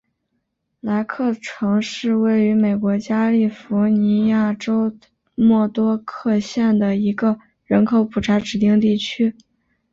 [0.79, 4.97] 莱克城是位于美国加利福尼亚州
[5.35, 9.35] 莫多克县的一个人口普查指定地区。